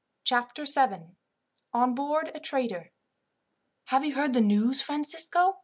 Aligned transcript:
Chapter 0.23 0.65
7: 0.65 1.15
On 1.73 1.93
Board 1.93 2.31
A 2.33 2.39
Trader. 2.39 2.89
"Have 3.89 4.03
you 4.03 4.15
heard 4.15 4.33
the 4.33 4.41
news, 4.41 4.81
Francisco? 4.81 5.59